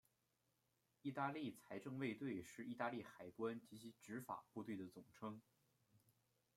[1.03, 5.39] 意大利财政卫队是意大利海关及其执法部队的总称。